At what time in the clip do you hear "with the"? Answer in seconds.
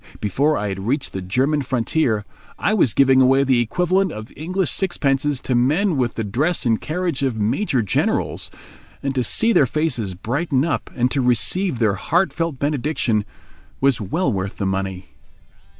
5.95-6.23